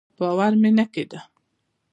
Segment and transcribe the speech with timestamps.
[0.17, 1.19] باور مې نه کېده.